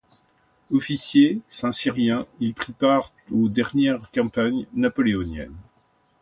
[0.71, 5.53] Officier, saint-cyrien, il prit part aux dernières campagnes napoléoniennes.